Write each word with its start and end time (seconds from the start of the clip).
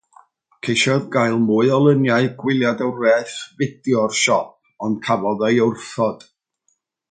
Ceisiodd 0.67 1.03
gael 1.15 1.35
mwy 1.41 1.69
o 1.75 1.77
luniau 1.87 2.29
gwyliadwriaeth 2.39 3.37
fideo'r 3.61 4.17
siop, 4.23 4.51
ond 4.89 4.99
cafodd 5.11 5.47
ei 5.53 5.63
wrthod. 5.69 6.27